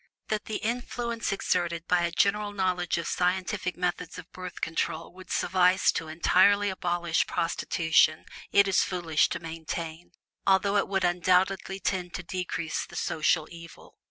That 0.29 0.45
the 0.45 0.55
influence 0.55 1.31
exerted 1.31 1.87
by 1.87 2.01
a 2.01 2.11
general 2.11 2.51
knowledge 2.53 2.97
of 2.97 3.05
scientific 3.05 3.77
methods 3.77 4.17
of 4.17 4.31
Birth 4.31 4.59
Control 4.59 5.13
would 5.13 5.29
suffice 5.29 5.91
to 5.91 6.07
entirely 6.07 6.71
abolish 6.71 7.27
prostitution 7.27 8.25
it 8.51 8.67
is 8.67 8.83
foolish 8.83 9.29
to 9.29 9.39
maintain, 9.39 10.13
although 10.47 10.77
it 10.77 10.87
would 10.87 11.03
undoubtedly 11.03 11.79
tend 11.79 12.15
to 12.15 12.23
decrease 12.23 12.83
the 12.83 12.95
social 12.95 13.47
evil. 13.51 13.95